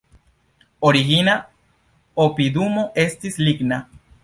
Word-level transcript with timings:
Origina 0.89 1.35
opidumo 2.25 2.89
estis 3.07 3.41
ligna. 3.47 3.83